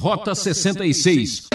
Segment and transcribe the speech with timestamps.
[0.00, 1.48] Rota 66.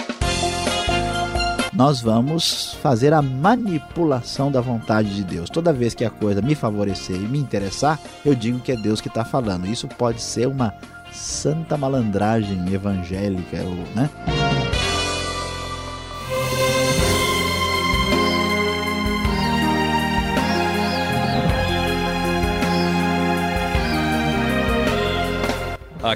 [1.72, 5.50] Nós vamos fazer a manipulação da vontade de Deus.
[5.50, 9.00] Toda vez que a coisa me favorecer e me interessar, eu digo que é Deus
[9.00, 9.66] que está falando.
[9.66, 10.72] Isso pode ser uma
[11.12, 13.64] santa malandragem evangélica,
[13.96, 14.08] né?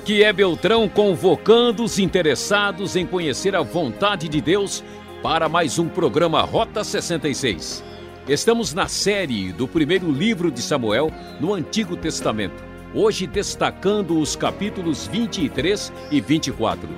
[0.01, 4.83] Aqui é Beltrão convocando os interessados em conhecer a vontade de Deus
[5.23, 7.85] para mais um programa Rota 66.
[8.27, 15.07] Estamos na série do primeiro livro de Samuel no Antigo Testamento, hoje destacando os capítulos
[15.07, 16.89] 23 e 24.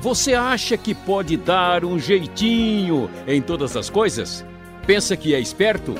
[0.00, 4.44] Você acha que pode dar um jeitinho em todas as coisas?
[4.84, 5.94] Pensa que é esperto?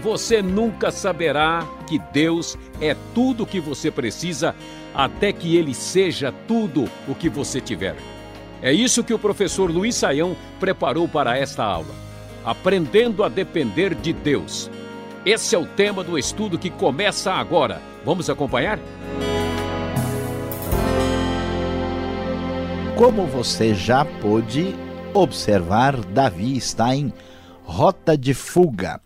[0.00, 4.54] Você nunca saberá que Deus é tudo o que você precisa
[4.94, 7.96] até que ele seja tudo o que você tiver.
[8.62, 11.94] É isso que o professor Luiz Saião preparou para esta aula.
[12.44, 14.70] Aprendendo a depender de Deus.
[15.24, 17.80] Esse é o tema do estudo que começa agora.
[18.04, 18.78] Vamos acompanhar?
[22.96, 24.74] Como você já pôde
[25.14, 27.12] observar, Davi está em
[27.64, 29.00] rota de fuga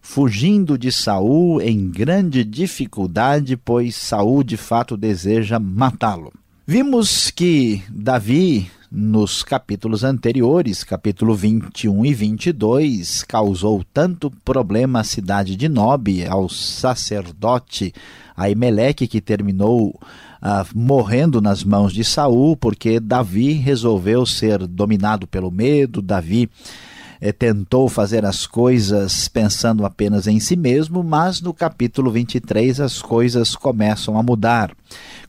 [0.00, 6.32] fugindo de Saul em grande dificuldade, pois Saul de fato deseja matá-lo.
[6.66, 15.56] Vimos que Davi, nos capítulos anteriores, capítulo 21 e 22, causou tanto problema à cidade
[15.56, 17.92] de Nob, ao sacerdote
[18.36, 19.98] Aimeleque, que terminou
[20.42, 26.50] uh, morrendo nas mãos de Saul, porque Davi resolveu ser dominado pelo medo, Davi
[27.20, 33.02] é, tentou fazer as coisas pensando apenas em si mesmo, mas no capítulo 23 as
[33.02, 34.74] coisas começam a mudar.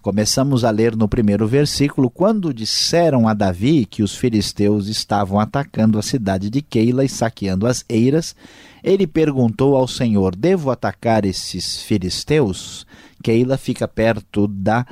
[0.01, 5.97] Começamos a ler no primeiro versículo: quando disseram a Davi que os filisteus estavam atacando
[5.97, 8.35] a cidade de Keila e saqueando as eiras,
[8.83, 12.85] ele perguntou ao Senhor: Devo atacar esses filisteus?
[13.21, 14.85] Keila fica perto da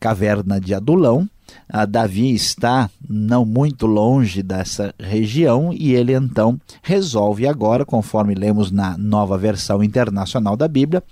[0.00, 1.37] caverna de Adulão a
[1.86, 8.96] Davi está não muito longe dessa região e ele então resolve agora, conforme lemos na
[8.96, 11.02] nova versão internacional da Bíblia,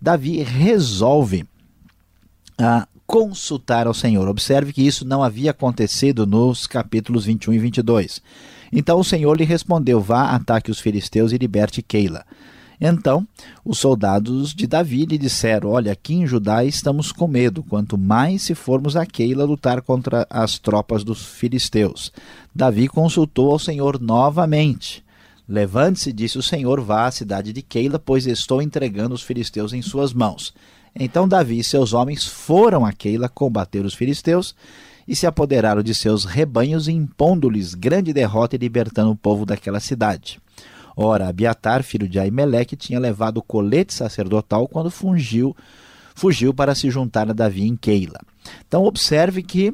[0.00, 1.46] Davi resolve
[2.58, 4.28] ah, consultar ao Senhor.
[4.28, 8.22] Observe que isso não havia acontecido nos capítulos 21 e 22.
[8.72, 12.24] Então o Senhor lhe respondeu: Vá, ataque os filisteus e liberte Keila.
[12.80, 13.26] Então,
[13.64, 18.42] os soldados de Davi lhe disseram: Olha, aqui em Judá estamos com medo, quanto mais
[18.42, 22.12] se formos a Keila lutar contra as tropas dos filisteus.
[22.54, 25.04] Davi consultou ao Senhor novamente.
[25.48, 29.80] Levante-se, disse o Senhor, vá à cidade de Keila, pois estou entregando os filisteus em
[29.80, 30.52] suas mãos.
[30.94, 34.54] Então Davi e seus homens foram a Keila combater os filisteus
[35.06, 40.38] e se apoderaram de seus rebanhos, impondo-lhes grande derrota e libertando o povo daquela cidade.
[41.00, 45.56] Ora, Abiatar, filho de Aimeleque, tinha levado o colete sacerdotal quando fugiu,
[46.12, 48.18] fugiu para se juntar a Davi em Keila.
[48.66, 49.72] Então observe que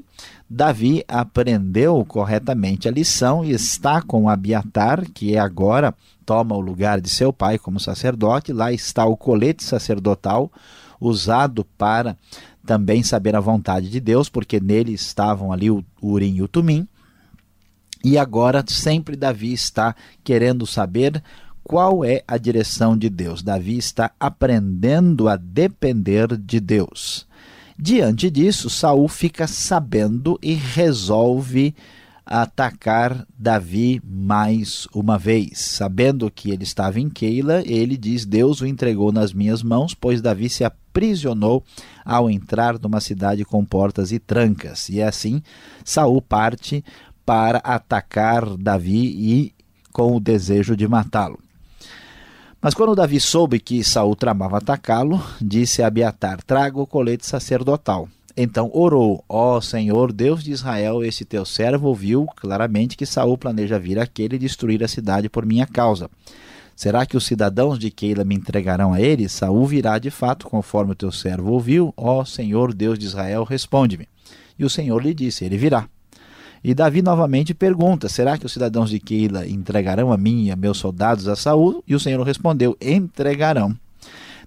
[0.50, 5.94] Davi aprendeu corretamente a lição e está com Abiatar, que agora
[6.26, 8.52] toma o lugar de seu pai como sacerdote.
[8.52, 10.52] Lá está o colete sacerdotal
[11.00, 12.18] usado para
[12.66, 16.86] também saber a vontade de Deus, porque nele estavam ali o Urim e o Tumim.
[18.04, 21.22] E agora sempre Davi está querendo saber
[21.64, 23.42] qual é a direção de Deus.
[23.42, 27.26] Davi está aprendendo a depender de Deus.
[27.78, 31.74] Diante disso, Saul fica sabendo e resolve
[32.24, 35.58] atacar Davi mais uma vez.
[35.58, 40.22] Sabendo que ele estava em Keila, ele diz: Deus o entregou nas minhas mãos, pois
[40.22, 41.64] Davi se aprisionou
[42.04, 44.88] ao entrar numa cidade com portas e trancas.
[44.88, 45.42] E assim,
[45.84, 46.84] Saul parte
[47.24, 49.54] para atacar Davi e
[49.92, 51.38] com o desejo de matá-lo.
[52.60, 58.08] Mas quando Davi soube que Saul tramava atacá-lo, disse a Abiatar: Traga o colete sacerdotal.
[58.36, 63.38] Então orou: Ó oh, Senhor, Deus de Israel, esse teu servo ouviu claramente que Saul
[63.38, 66.10] planeja vir aquele e destruir a cidade por minha causa.
[66.74, 69.28] Será que os cidadãos de Keila me entregarão a ele?
[69.28, 71.94] Saul virá de fato, conforme o teu servo ouviu.
[71.96, 74.08] Ó oh, Senhor, Deus de Israel, responde-me.
[74.58, 75.88] E o Senhor lhe disse: Ele virá.
[76.64, 80.56] E Davi novamente pergunta: Será que os cidadãos de Keila entregarão a mim e a
[80.56, 81.84] meus soldados a Saul?
[81.86, 83.76] E o Senhor respondeu: Entregarão.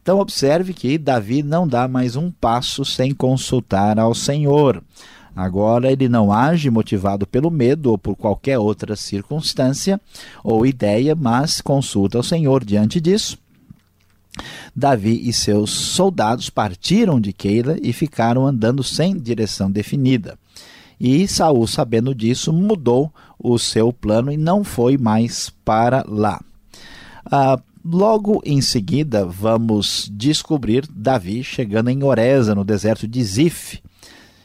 [0.02, 4.82] Então observe que Davi não dá mais um passo sem consultar ao Senhor.
[5.36, 10.02] Agora ele não age motivado pelo medo ou por qualquer outra circunstância
[10.44, 12.66] ou ideia, mas consulta ao Senhor.
[12.66, 13.38] Diante disso,
[14.76, 20.40] Davi e seus soldados partiram de Keila e ficaram andando sem direção definida.
[21.00, 26.42] E Saul, sabendo disso, mudou o seu plano e não foi mais para lá.
[27.26, 33.80] Ah, logo em seguida, vamos descobrir Davi chegando em Oreza, no deserto de Zif,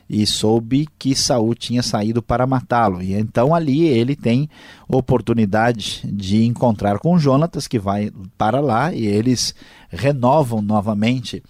[0.09, 3.03] e soube que Saul tinha saído para matá-lo.
[3.03, 4.47] E então ali ele tem
[4.87, 9.55] oportunidade de encontrar com Jonatas, que vai para lá, e eles
[9.89, 11.43] renovam novamente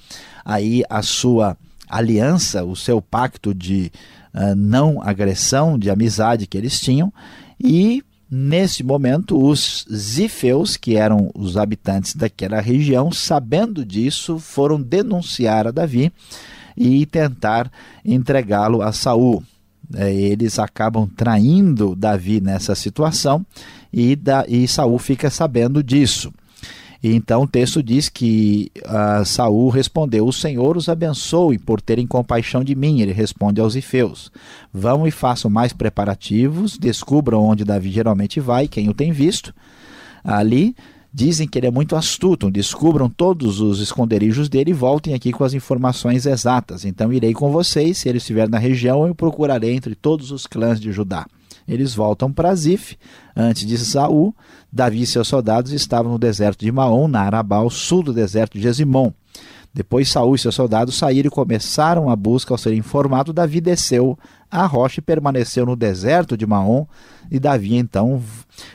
[0.44, 1.56] aí a sua
[1.88, 3.90] aliança, o seu pacto de
[4.34, 7.12] uh, não agressão, de amizade que eles tinham,
[7.58, 15.66] e nesse momento os zifeus, que eram os habitantes daquela região, sabendo disso, foram denunciar
[15.66, 16.10] a Davi
[16.76, 17.70] e tentar
[18.04, 19.42] entregá-lo a Saul.
[19.94, 23.44] É, eles acabam traindo Davi nessa situação
[23.92, 24.18] e,
[24.48, 26.32] e Saul fica sabendo disso.
[27.02, 32.06] E então o texto diz que uh, Saul respondeu: O Senhor os abençoe por terem
[32.06, 33.00] compaixão de mim.
[33.00, 34.30] Ele responde aos ifeus:
[34.72, 39.52] Vão e façam mais preparativos, descubram onde Davi geralmente vai, quem o tem visto.
[40.22, 40.76] Ali
[41.14, 45.44] Dizem que ele é muito astuto, descubram todos os esconderijos dele e voltem aqui com
[45.44, 46.86] as informações exatas.
[46.86, 50.80] Então irei com vocês, se ele estiver na região, eu procurarei entre todos os clãs
[50.80, 51.26] de Judá.
[51.72, 52.96] Eles voltam para Zif,
[53.34, 54.34] antes de Saul.
[54.70, 58.58] Davi e seus soldados estavam no deserto de Maom, na Arabá, ao sul do deserto
[58.58, 59.12] de Gesimon.
[59.74, 63.32] Depois Saul e seus soldados saíram e começaram a busca ao ser informado.
[63.32, 64.18] Davi desceu
[64.50, 66.86] a rocha e permaneceu no deserto de Maom.
[67.30, 68.22] E Davi então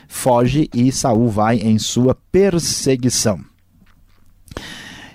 [0.08, 3.40] foge e Saul vai em sua perseguição.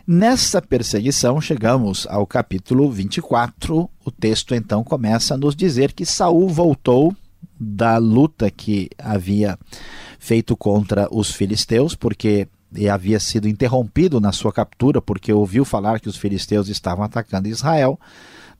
[0.07, 3.89] Nessa perseguição chegamos ao capítulo 24.
[4.05, 7.13] O texto então começa a nos dizer que Saul voltou
[7.59, 9.57] da luta que havia
[10.19, 12.47] feito contra os filisteus, porque
[12.91, 17.99] havia sido interrompido na sua captura porque ouviu falar que os filisteus estavam atacando Israel.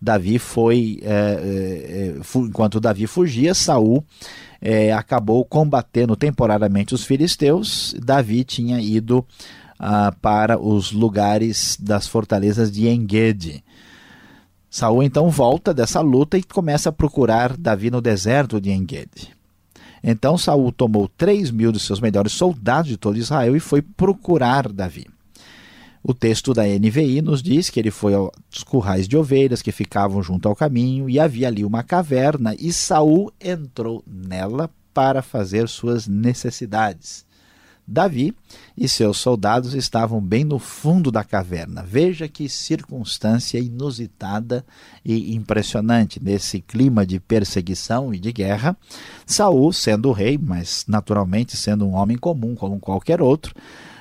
[0.01, 4.03] Davi foi, é, é, enquanto Davi fugia, Saul
[4.61, 7.95] é, acabou combatendo temporariamente os filisteus.
[8.03, 9.25] Davi tinha ido
[9.79, 13.63] ah, para os lugares das fortalezas de Engedi.
[14.73, 19.29] Saul então volta dessa luta e começa a procurar Davi no deserto de Engedi.
[20.03, 24.67] Então Saul tomou três mil dos seus melhores soldados de todo Israel e foi procurar
[24.67, 25.05] Davi.
[26.01, 30.23] O texto da NVI nos diz que ele foi aos currais de ovelhas que ficavam
[30.23, 36.07] junto ao caminho e havia ali uma caverna e Saul entrou nela para fazer suas
[36.07, 37.27] necessidades.
[37.85, 38.33] Davi
[38.77, 41.83] e seus soldados estavam bem no fundo da caverna.
[41.83, 44.65] Veja que circunstância inusitada
[45.03, 48.77] e impressionante nesse clima de perseguição e de guerra.
[49.25, 53.53] Saul, sendo rei, mas naturalmente sendo um homem comum como qualquer outro,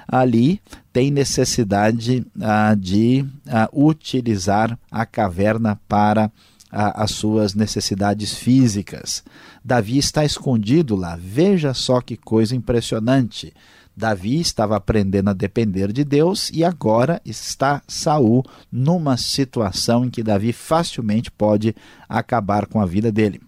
[0.07, 0.61] ali
[0.93, 6.31] tem necessidade ah, de ah, utilizar a caverna para
[6.73, 9.23] as suas necessidades físicas.
[9.63, 11.17] Davi está escondido lá.
[11.21, 13.53] Veja só que coisa impressionante.
[13.95, 20.23] Davi estava aprendendo a depender de Deus e agora está Saul numa situação em que
[20.23, 21.77] Davi facilmente pode
[22.09, 23.39] acabar com a vida dele.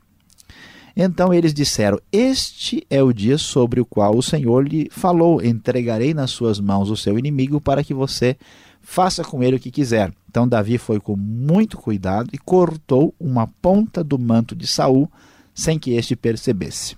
[0.95, 6.13] Então eles disseram: Este é o dia sobre o qual o Senhor lhe falou: Entregarei
[6.13, 8.37] nas suas mãos o seu inimigo para que você
[8.85, 10.13] faça com ele o que quiser.
[10.29, 15.11] Então Davi foi com muito cuidado e cortou uma ponta do manto de Saul
[15.55, 16.97] sem que este percebesse.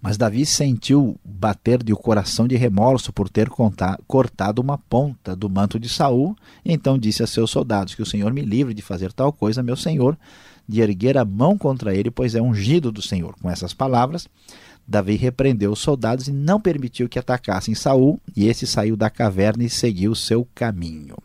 [0.00, 3.50] Mas Davi sentiu bater de o coração de remorso por ter
[4.06, 8.06] cortado uma ponta do manto de Saul, e então disse a seus soldados: Que o
[8.06, 10.18] Senhor me livre de fazer tal coisa, meu senhor,
[10.66, 13.34] de erguer a mão contra ele, pois é ungido do Senhor.
[13.42, 14.26] Com essas palavras,
[14.86, 19.64] Davi repreendeu os soldados e não permitiu que atacassem Saul, e esse saiu da caverna
[19.64, 21.16] e seguiu seu caminho.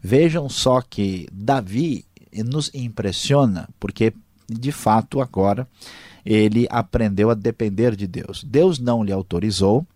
[0.00, 2.04] Vejam só que Davi
[2.44, 4.12] nos impressiona, porque
[4.48, 5.66] de fato agora
[6.24, 8.44] ele aprendeu a depender de Deus.
[8.44, 9.86] Deus não lhe autorizou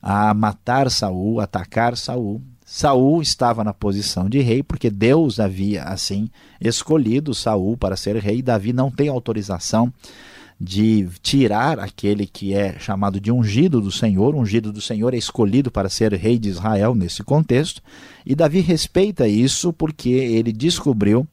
[0.00, 2.40] a matar Saul, atacar Saul.
[2.64, 6.30] Saul estava na posição de rei porque Deus havia assim
[6.60, 8.40] escolhido Saul para ser rei.
[8.42, 9.92] Davi não tem autorização
[10.64, 14.32] de tirar aquele que é chamado de ungido do Senhor.
[14.36, 17.82] Ungido do Senhor é escolhido para ser rei de Israel nesse contexto.
[18.24, 21.26] E Davi respeita isso porque ele descobriu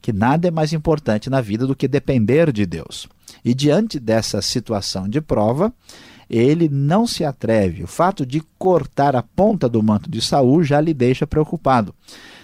[0.00, 3.06] que nada é mais importante na vida do que depender de Deus.
[3.44, 5.72] E diante dessa situação de prova,
[6.28, 7.84] ele não se atreve.
[7.84, 11.94] O fato de cortar a ponta do manto de Saul já lhe deixa preocupado.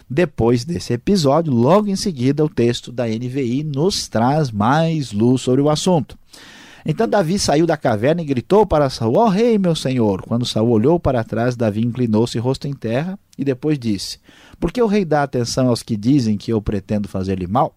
[0.09, 5.61] Depois desse episódio, logo em seguida, o texto da NVI nos traz mais luz sobre
[5.61, 6.17] o assunto.
[6.91, 10.23] Então Davi saiu da caverna e gritou para Saul: Ó oh, rei, meu senhor!
[10.23, 14.19] Quando Saul olhou para trás, Davi inclinou-se rosto em terra e depois disse:
[14.59, 17.75] Por que o rei dá atenção aos que dizem que eu pretendo fazer-lhe mal?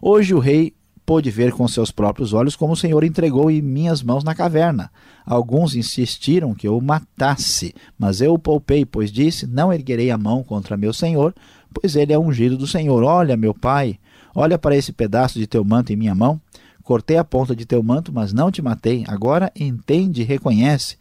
[0.00, 0.72] Hoje o rei
[1.04, 4.90] pôde ver com seus próprios olhos como o Senhor entregou em minhas mãos na caverna.
[5.26, 10.16] Alguns insistiram que eu o matasse, mas eu o poupei, pois disse: Não erguerei a
[10.16, 11.34] mão contra meu Senhor,
[11.74, 13.02] pois ele é ungido do Senhor.
[13.02, 13.98] Olha, meu pai,
[14.34, 16.40] olha para esse pedaço de teu manto em minha mão.
[16.84, 19.04] Cortei a ponta de teu manto, mas não te matei.
[19.08, 20.96] Agora entende e reconhece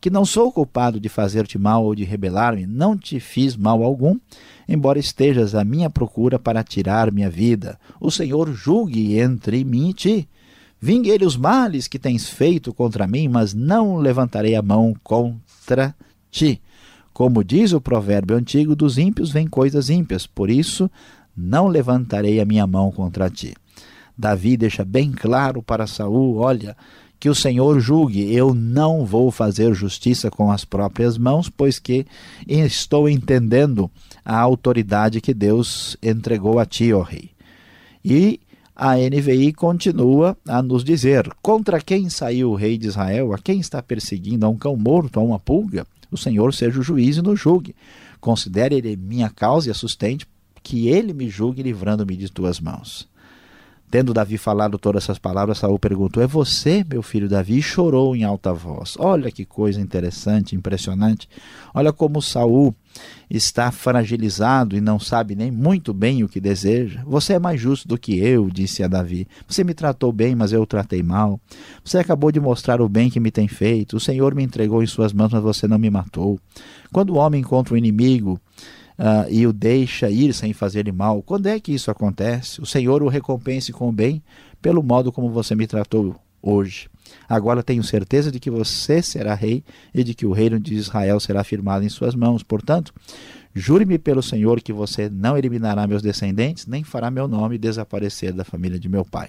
[0.00, 4.18] que não sou culpado de fazer-te mal ou de rebelar-me, não te fiz mal algum,
[4.68, 7.78] embora estejas à minha procura para tirar minha vida.
[8.00, 10.28] O Senhor julgue entre mim e ti.
[10.80, 15.94] Vingue os males que tens feito contra mim, mas não levantarei a mão contra
[16.30, 16.62] ti.
[17.12, 20.90] Como diz o provérbio antigo, dos ímpios vêm coisas ímpias, por isso
[21.36, 23.54] não levantarei a minha mão contra ti.
[24.16, 26.76] Davi deixa bem claro para Saul: olha,
[27.18, 28.32] que o Senhor julgue.
[28.32, 32.06] Eu não vou fazer justiça com as próprias mãos, pois que
[32.46, 33.90] estou entendendo
[34.24, 37.30] a autoridade que Deus entregou a ti, ó rei.
[38.04, 38.40] E
[38.74, 43.32] a NVI continua a nos dizer: contra quem saiu o rei de Israel?
[43.32, 44.44] A quem está perseguindo?
[44.44, 45.18] A um cão morto?
[45.18, 45.86] A uma pulga?
[46.10, 47.74] O Senhor seja o juiz e nos julgue.
[48.20, 50.26] Considere ele minha causa e a sustente,
[50.62, 53.08] que ele me julgue livrando-me de tuas mãos.
[53.90, 57.58] Tendo Davi falado todas essas palavras, Saul perguntou: É você, meu filho Davi?
[57.58, 58.96] E chorou em alta voz.
[58.98, 61.28] Olha que coisa interessante, impressionante.
[61.72, 62.74] Olha como Saul
[63.28, 67.02] está fragilizado e não sabe nem muito bem o que deseja.
[67.06, 69.28] Você é mais justo do que eu, disse a Davi.
[69.46, 71.40] Você me tratou bem, mas eu o tratei mal.
[71.84, 73.96] Você acabou de mostrar o bem que me tem feito.
[73.96, 76.40] O Senhor me entregou em suas mãos, mas você não me matou.
[76.92, 78.40] Quando o homem encontra um inimigo,
[78.98, 81.22] uh, e o deixa ir sem fazer-lhe mal.
[81.22, 82.60] Quando é que isso acontece?
[82.60, 84.22] O Senhor o recompense com o bem
[84.60, 86.88] pelo modo como você me tratou hoje.
[87.28, 91.20] Agora tenho certeza de que você será rei e de que o reino de Israel
[91.20, 92.42] será firmado em suas mãos.
[92.42, 92.92] Portanto,
[93.54, 98.44] jure-me pelo Senhor que você não eliminará meus descendentes, nem fará meu nome desaparecer da
[98.44, 99.28] família de meu pai.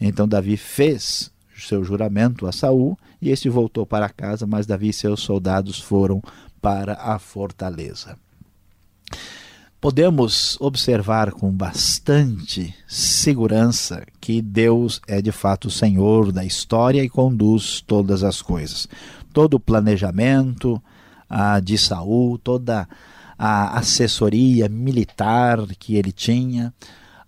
[0.00, 4.92] Então Davi fez seu juramento a Saul e este voltou para casa, mas Davi e
[4.92, 6.22] seus soldados foram
[6.60, 8.16] para a fortaleza
[9.80, 17.08] podemos observar com bastante segurança que Deus é de fato o Senhor da história e
[17.08, 18.88] conduz todas as coisas.
[19.32, 20.82] Todo o planejamento
[21.30, 22.88] ah, de Saul, toda
[23.38, 26.74] a assessoria militar que ele tinha,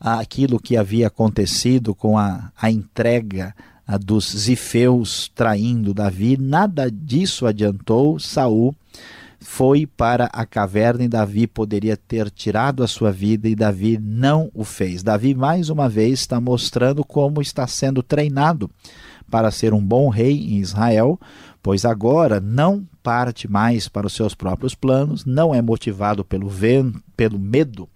[0.01, 3.55] aquilo que havia acontecido com a, a entrega
[3.87, 8.75] ah, dos zifeus traindo Davi, nada disso adiantou Saul
[9.41, 14.51] foi para a caverna e Davi poderia ter tirado a sua vida e Davi não
[14.53, 15.03] o fez.
[15.03, 18.71] Davi, mais uma vez, está mostrando como está sendo treinado
[19.31, 21.19] para ser um bom rei em Israel,
[21.63, 27.03] pois agora não parte mais para os seus próprios planos, não é motivado pelo, vento,
[27.17, 27.89] pelo medo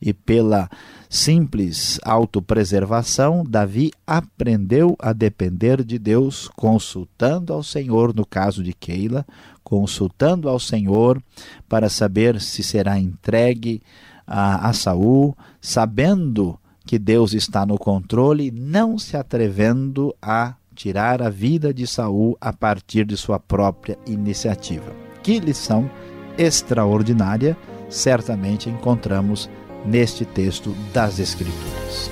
[0.00, 0.70] e pela
[1.14, 9.24] simples autopreservação, Davi aprendeu a depender de Deus, consultando ao Senhor, no caso de Keila,
[9.62, 11.22] consultando ao Senhor
[11.68, 13.80] para saber se será entregue
[14.26, 21.30] a, a Saul, sabendo que Deus está no controle, não se atrevendo a tirar a
[21.30, 24.92] vida de Saul a partir de sua própria iniciativa.
[25.22, 25.88] Que lição
[26.36, 27.56] extraordinária
[27.88, 29.48] certamente encontramos
[29.84, 32.10] neste texto das Escrituras.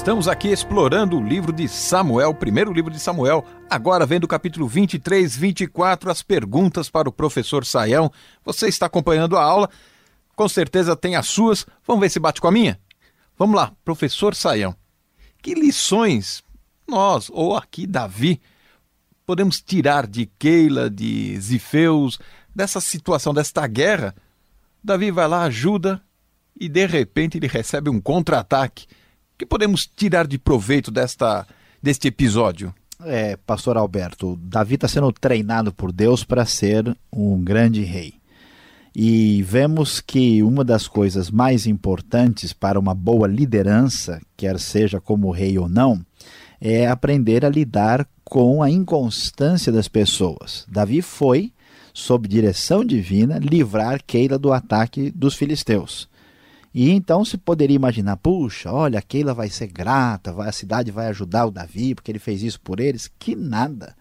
[0.06, 3.44] Estamos aqui explorando o livro de Samuel, o primeiro livro de Samuel.
[3.68, 8.08] Agora vendo o capítulo 23, 24, as perguntas para o professor Saião.
[8.44, 9.68] Você está acompanhando a aula,
[10.36, 11.66] com certeza tem as suas.
[11.84, 12.78] Vamos ver se bate com a minha?
[13.36, 14.76] Vamos lá, professor Saião.
[15.42, 16.40] Que lições
[16.86, 18.40] nós, ou aqui Davi,
[19.26, 22.20] podemos tirar de Keila, de Zifeus,
[22.54, 24.14] dessa situação, desta guerra?
[24.84, 26.00] Davi vai lá, ajuda
[26.54, 28.86] e de repente ele recebe um contra-ataque
[29.36, 31.46] que podemos tirar de proveito desta,
[31.82, 32.74] deste episódio?
[33.04, 38.14] É, pastor Alberto, Davi está sendo treinado por Deus para ser um grande rei.
[38.94, 45.30] E vemos que uma das coisas mais importantes para uma boa liderança, quer seja como
[45.30, 46.00] rei ou não,
[46.58, 50.64] é aprender a lidar com a inconstância das pessoas.
[50.66, 51.52] Davi foi,
[51.92, 56.08] sob direção divina, livrar Keila do ataque dos filisteus.
[56.76, 61.06] E então se poderia imaginar, puxa, olha, Keila vai ser grata, vai, a cidade vai
[61.06, 63.10] ajudar o Davi, porque ele fez isso por eles.
[63.18, 63.96] Que nada.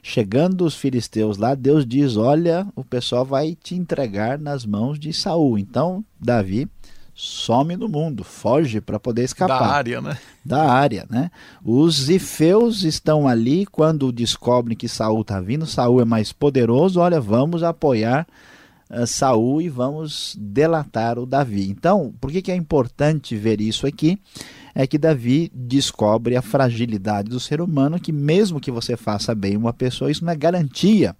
[0.00, 5.12] Chegando os filisteus lá, Deus diz: Olha, o pessoal vai te entregar nas mãos de
[5.12, 5.58] Saul.
[5.58, 6.68] Então, Davi
[7.16, 9.58] some do mundo, foge para poder escapar.
[9.58, 10.18] Da área, né?
[10.44, 11.32] Da área, né?
[11.64, 15.66] Os zifeus estão ali quando descobrem que Saul está vindo.
[15.66, 17.00] Saul é mais poderoso.
[17.00, 18.24] Olha, vamos apoiar
[19.06, 21.68] Saul e vamos delatar o Davi.
[21.70, 24.18] Então, por que, que é importante ver isso aqui?
[24.74, 29.56] É que Davi descobre a fragilidade do ser humano, que mesmo que você faça bem
[29.56, 31.16] uma pessoa, isso não é garantia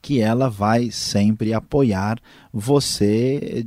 [0.00, 2.18] que ela vai sempre apoiar
[2.52, 3.64] você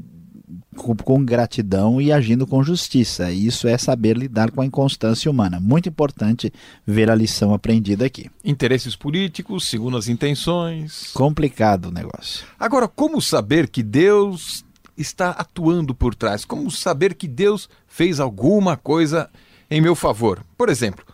[0.76, 3.32] com, com, gratidão e agindo com justiça.
[3.32, 5.60] Isso é saber lidar com a inconstância humana.
[5.60, 6.52] Muito importante
[6.86, 8.30] ver a lição aprendida aqui.
[8.44, 11.12] Interesses políticos, segundo as intenções.
[11.14, 12.46] Complicado o negócio.
[12.60, 14.64] Agora, como saber que Deus
[14.98, 16.46] está atuando por trás?
[16.46, 19.30] Como saber que Deus fez alguma coisa
[19.70, 20.44] em meu favor?
[20.58, 21.06] Por exemplo,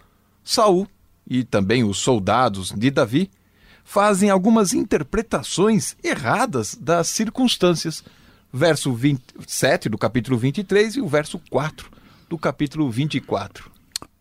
[0.44, 0.88] Saul
[1.30, 3.30] e também os soldados de Davi
[3.84, 8.04] fazem algumas interpretações erradas das circunstâncias
[8.52, 11.90] verso 27 do capítulo 23 e o verso 4
[12.30, 13.72] do capítulo 24.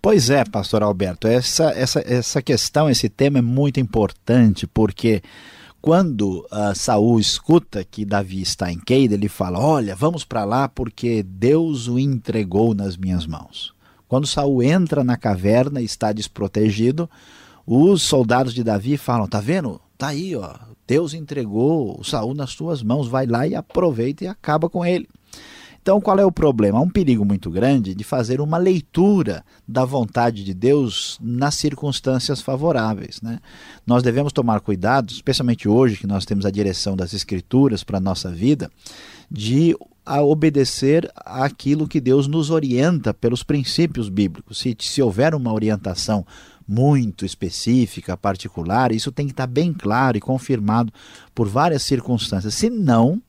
[0.02, 5.22] Pois é, pastor Alberto, essa, essa, essa questão, esse tema é muito importante, porque
[5.80, 10.68] quando uh, Saul escuta que Davi está em Keida, ele fala: Olha, vamos para lá
[10.68, 13.74] porque Deus o entregou nas minhas mãos.
[14.08, 17.08] Quando Saul entra na caverna e está desprotegido,
[17.66, 19.80] os soldados de Davi falam: Tá vendo?
[19.96, 20.54] Tá aí, ó.
[20.90, 25.08] Deus entregou Saul nas tuas mãos, vai lá e aproveita e acaba com ele.
[25.80, 26.78] Então, qual é o problema?
[26.78, 32.42] Há um perigo muito grande de fazer uma leitura da vontade de Deus nas circunstâncias
[32.42, 33.22] favoráveis.
[33.22, 33.38] Né?
[33.86, 38.00] Nós devemos tomar cuidado, especialmente hoje que nós temos a direção das Escrituras para a
[38.00, 38.68] nossa vida,
[39.30, 44.58] de a obedecer aquilo que Deus nos orienta pelos princípios bíblicos.
[44.58, 46.26] Se, se houver uma orientação
[46.70, 50.92] muito específica, particular, isso tem que estar bem claro e confirmado
[51.34, 52.54] por várias circunstâncias.
[52.54, 53.20] Senão,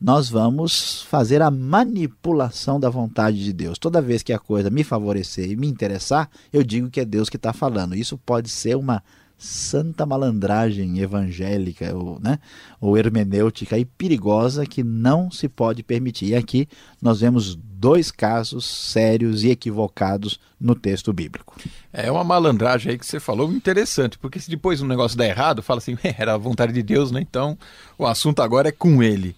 [0.00, 3.80] nós vamos fazer a manipulação da vontade de Deus.
[3.80, 7.28] Toda vez que a coisa me favorecer e me interessar, eu digo que é Deus
[7.28, 7.96] que está falando.
[7.96, 9.02] Isso pode ser uma
[9.36, 12.38] santa malandragem evangélica ou, né,
[12.80, 16.26] ou hermenêutica e perigosa que não se pode permitir.
[16.26, 16.68] E aqui
[17.00, 21.54] nós vemos dois casos sérios e equivocados no texto bíblico.
[21.92, 25.62] É uma malandragem aí que você falou interessante, porque se depois um negócio der errado,
[25.62, 27.20] fala assim, era a vontade de Deus, né?
[27.20, 27.58] Então
[27.98, 29.36] o assunto agora é com ele.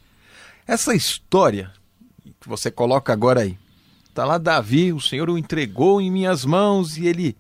[0.67, 1.73] Essa história
[2.41, 3.59] que você coloca agora aí,
[4.15, 7.37] tá lá Davi, o Senhor o entregou em minhas mãos e ele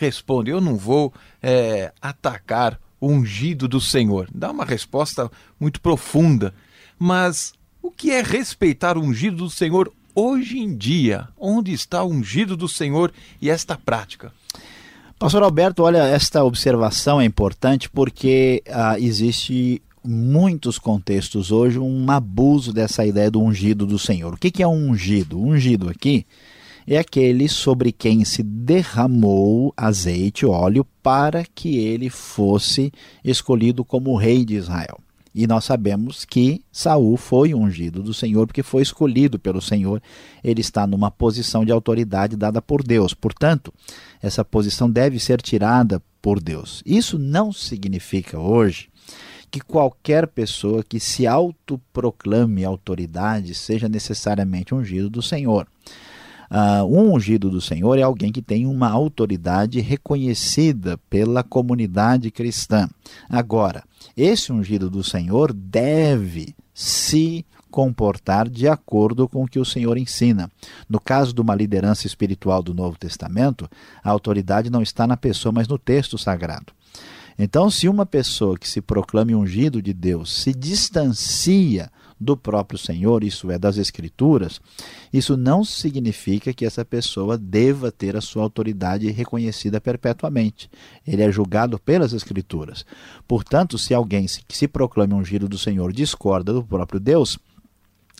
[0.00, 4.28] responde: Eu não vou é, atacar o ungido do Senhor.
[4.34, 6.52] Dá uma resposta muito profunda.
[6.98, 11.28] Mas o que é respeitar o ungido do Senhor hoje em dia?
[11.38, 14.32] Onde está o ungido do Senhor e esta prática?
[15.18, 22.72] Pastor Alberto, olha, esta observação é importante porque ah, existe muitos contextos hoje um abuso
[22.72, 24.32] dessa ideia do ungido do Senhor.
[24.32, 25.38] O que, que é um ungido?
[25.38, 26.26] Ungido aqui
[26.86, 32.92] é aquele sobre quem se derramou azeite, óleo, para que ele fosse
[33.24, 34.98] escolhido como rei de Israel.
[35.34, 40.02] E nós sabemos que Saul foi ungido do Senhor porque foi escolhido pelo Senhor.
[40.42, 43.14] Ele está numa posição de autoridade dada por Deus.
[43.14, 43.72] Portanto,
[44.20, 46.82] essa posição deve ser tirada por Deus.
[46.84, 48.88] Isso não significa hoje
[49.50, 55.66] que qualquer pessoa que se autoproclame autoridade seja necessariamente ungido do Senhor.
[56.50, 62.88] Uh, um ungido do Senhor é alguém que tem uma autoridade reconhecida pela comunidade cristã.
[63.28, 63.84] Agora,
[64.16, 70.50] esse ungido do Senhor deve se comportar de acordo com o que o Senhor ensina.
[70.88, 73.70] No caso de uma liderança espiritual do Novo Testamento,
[74.02, 76.72] a autoridade não está na pessoa, mas no texto sagrado.
[77.38, 83.24] Então, se uma pessoa que se proclame ungido de Deus se distancia do próprio Senhor,
[83.24, 84.60] isso é, das Escrituras,
[85.10, 90.70] isso não significa que essa pessoa deva ter a sua autoridade reconhecida perpetuamente.
[91.06, 92.84] Ele é julgado pelas Escrituras.
[93.26, 97.38] Portanto, se alguém que se proclame ungido do Senhor discorda do próprio Deus,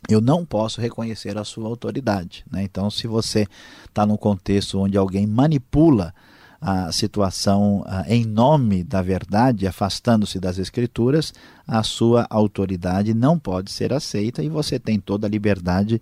[0.08, 2.42] eu não posso reconhecer a sua autoridade.
[2.50, 2.62] Né?
[2.62, 3.46] Então, se você
[3.84, 6.14] está num contexto onde alguém manipula
[6.61, 11.33] a situação em nome da verdade, afastando-se das Escrituras,
[11.66, 16.01] a sua autoridade não pode ser aceita e você tem toda a liberdade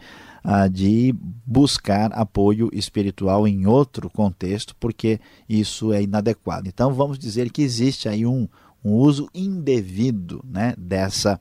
[0.73, 1.15] de
[1.47, 6.69] buscar apoio espiritual em outro contexto, porque isso é inadequado.
[6.69, 8.49] Então, vamos dizer que existe aí um,
[8.85, 11.39] um uso indevido né, dessa,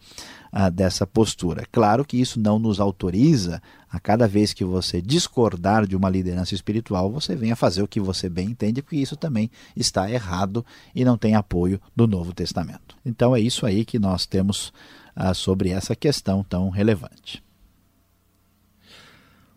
[0.51, 1.65] uh, dessa postura.
[1.71, 6.53] Claro que isso não nos autoriza a cada vez que você discordar de uma liderança
[6.53, 11.05] espiritual, você venha fazer o que você bem entende, porque isso também está errado e
[11.05, 12.97] não tem apoio do Novo Testamento.
[13.05, 14.73] Então é isso aí que nós temos
[15.15, 17.43] uh, sobre essa questão tão relevante.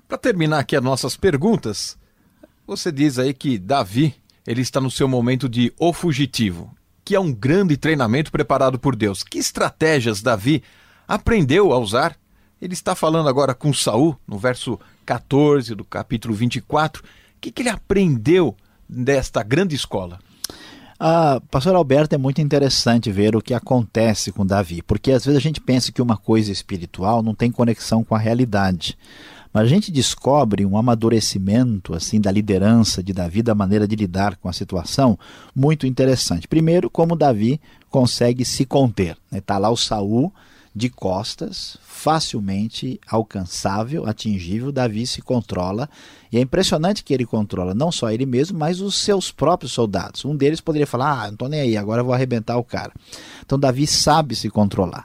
[0.06, 1.96] Para terminar aqui as nossas perguntas,
[2.66, 4.14] você diz aí que Davi
[4.46, 6.74] ele está no seu momento de o fugitivo
[7.10, 9.24] que é um grande treinamento preparado por Deus.
[9.24, 10.62] Que estratégias Davi
[11.08, 12.16] aprendeu a usar?
[12.62, 17.02] Ele está falando agora com Saul, no verso 14 do capítulo 24.
[17.02, 17.06] O
[17.40, 18.56] que, que ele aprendeu
[18.88, 20.20] desta grande escola?
[21.00, 25.36] Ah, pastor Alberto, é muito interessante ver o que acontece com Davi, porque às vezes
[25.36, 28.96] a gente pensa que uma coisa espiritual não tem conexão com a realidade.
[29.52, 34.36] Mas a gente descobre um amadurecimento assim da liderança de Davi, da maneira de lidar
[34.36, 35.18] com a situação,
[35.54, 36.46] muito interessante.
[36.46, 37.60] Primeiro, como Davi
[37.90, 39.10] consegue se conter.
[39.10, 39.40] Está né?
[39.40, 40.32] Tá lá o Saul
[40.74, 45.90] de costas, facilmente alcançável, atingível, Davi se controla.
[46.32, 50.24] E é impressionante que ele controla não só ele mesmo, mas os seus próprios soldados.
[50.24, 52.92] Um deles poderia falar: Ah, não estou nem aí, agora eu vou arrebentar o cara.
[53.44, 55.04] Então Davi sabe se controlar.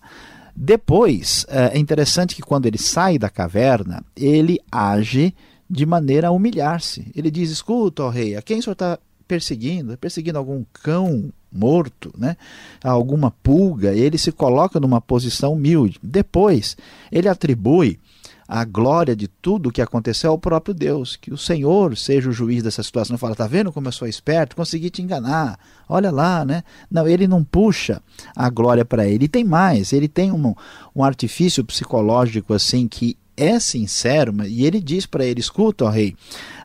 [0.56, 5.36] Depois, é interessante que quando ele sai da caverna, ele age
[5.70, 7.12] de maneira a humilhar-se.
[7.16, 9.98] Ele diz: Escuta, ó rei, a quem o senhor está perseguindo?
[9.98, 12.38] Perseguindo algum cão morto, né?
[12.84, 13.94] alguma pulga?
[13.94, 16.00] Ele se coloca numa posição humilde.
[16.02, 16.78] Depois,
[17.12, 18.00] ele atribui
[18.48, 21.16] a glória de tudo o que aconteceu ao próprio Deus.
[21.16, 23.14] Que o Senhor seja o juiz dessa situação.
[23.14, 24.56] Não fala, tá vendo como eu sou esperto?
[24.56, 25.60] Consegui te enganar.
[25.90, 26.64] Olha lá, né?
[26.90, 28.02] Não, ele não puxa
[28.36, 29.26] a glória para ele.
[29.26, 30.54] E tem mais, ele tem um,
[30.96, 36.16] um artifício psicológico assim que é sincero, e ele diz para ele: escuta, ó rei,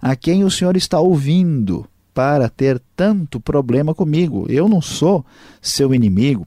[0.00, 4.46] a quem o senhor está ouvindo para ter tanto problema comigo?
[4.48, 5.24] Eu não sou
[5.60, 6.46] seu inimigo.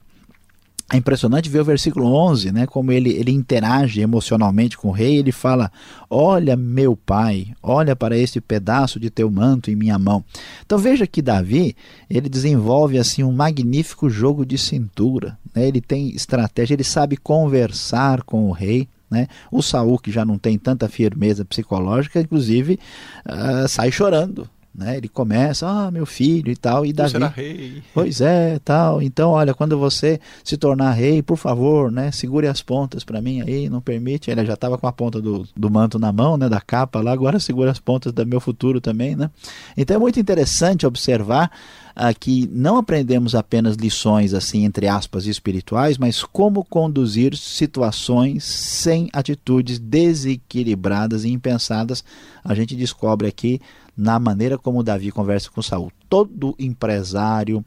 [0.92, 5.16] É impressionante ver o versículo 11, né, como ele, ele interage emocionalmente com o rei.
[5.16, 5.72] Ele fala:
[6.10, 10.22] Olha, meu pai, olha para este pedaço de teu manto em minha mão.
[10.64, 11.74] Então veja que Davi
[12.08, 15.38] ele desenvolve assim um magnífico jogo de cintura.
[15.54, 15.66] Né?
[15.66, 18.86] Ele tem estratégia, ele sabe conversar com o rei.
[19.10, 19.26] Né?
[19.50, 22.78] O Saul, que já não tem tanta firmeza psicológica, inclusive
[23.26, 24.96] uh, sai chorando né?
[24.96, 27.12] Ele começa, ah, meu filho e tal, e Davi.
[27.12, 27.82] Será rei.
[27.94, 29.00] Pois é, tal.
[29.00, 33.40] Então, olha, quando você se tornar rei, por favor, né, segure as pontas para mim
[33.40, 34.30] aí, não permite.
[34.30, 37.12] Ele já estava com a ponta do, do manto na mão, né, da capa lá,
[37.12, 39.30] agora segura as pontas do meu futuro também, né?
[39.76, 41.50] Então é muito interessante observar
[41.94, 49.78] aqui não aprendemos apenas lições assim entre aspas espirituais, mas como conduzir situações sem atitudes
[49.78, 52.04] desequilibradas e impensadas.
[52.42, 53.60] A gente descobre aqui
[53.96, 55.92] na maneira como Davi conversa com Saul.
[56.08, 57.64] Todo empresário,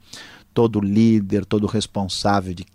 [0.53, 2.65] todo líder, todo responsável de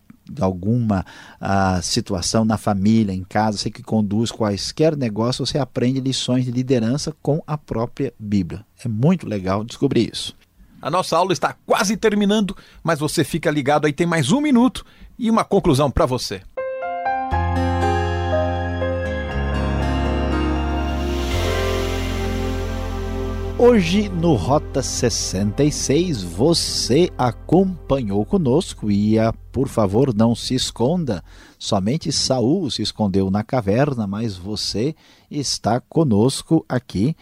[0.41, 1.05] alguma
[1.41, 6.51] uh, situação na família, em casa, você que conduz quaisquer negócio, você aprende lições de
[6.51, 8.65] liderança com a própria Bíblia.
[8.85, 10.35] É muito legal descobrir isso.
[10.81, 14.85] A nossa aula está quase terminando, mas você fica ligado aí, tem mais um minuto
[15.17, 16.43] e uma conclusão para você.
[23.65, 31.23] Hoje no Rota 66 você acompanhou conosco e a, por favor não se esconda.
[31.57, 34.97] Somente Saul se escondeu na caverna, mas você
[35.31, 37.15] está conosco aqui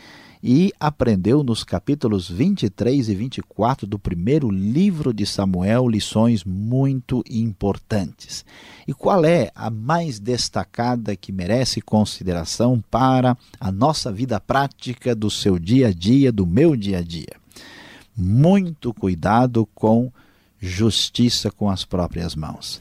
[0.42, 8.44] e aprendeu nos capítulos 23 e 24 do primeiro livro de Samuel lições muito importantes.
[8.88, 15.30] E qual é a mais destacada que merece consideração para a nossa vida prática do
[15.30, 17.36] seu dia a dia, do meu dia a dia?
[18.16, 20.10] Muito cuidado com
[20.58, 22.80] justiça com as próprias mãos.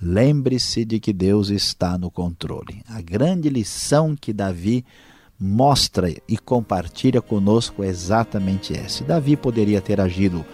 [0.00, 2.82] lembre-se de que Deus está no controle.
[2.86, 4.84] A grande lição que Davi
[5.38, 9.04] mostra e compartilha conosco exatamente essa.
[9.04, 10.44] Davi poderia ter agido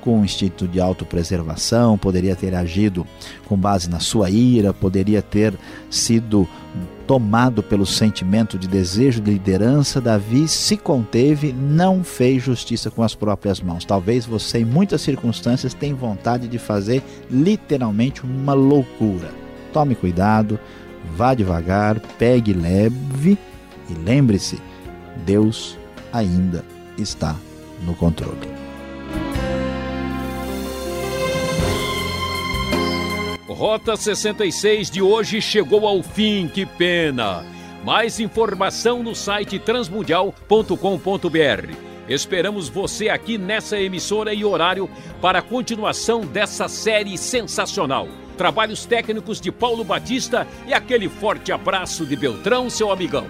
[0.00, 3.06] com um instinto de autopreservação, poderia ter agido
[3.46, 5.54] com base na sua ira, poderia ter
[5.90, 6.48] sido
[7.06, 13.14] tomado pelo sentimento de desejo de liderança, Davi se conteve, não fez justiça com as
[13.14, 13.84] próprias mãos.
[13.84, 19.30] Talvez você, em muitas circunstâncias, tenha vontade de fazer literalmente uma loucura.
[19.72, 20.58] Tome cuidado,
[21.16, 23.36] vá devagar, pegue leve
[23.90, 24.60] e lembre-se:
[25.24, 25.76] Deus
[26.12, 26.64] ainda
[26.96, 27.36] está
[27.82, 28.48] no controle.
[33.48, 37.44] Rota 66 de hoje chegou ao fim, que pena!
[37.84, 41.74] Mais informação no site transmundial.com.br.
[42.08, 48.08] Esperamos você aqui nessa emissora e horário para a continuação dessa série sensacional.
[48.36, 53.26] Trabalhos técnicos de Paulo Batista e aquele forte abraço de Beltrão, seu amigão.